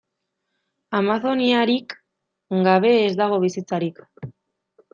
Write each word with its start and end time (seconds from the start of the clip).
Amazoniarik 0.99 1.95
gabe 2.69 2.97
ez 3.05 3.13
dago 3.23 3.41
bizitzarik. 3.47 4.05